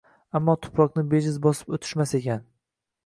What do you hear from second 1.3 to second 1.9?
bosib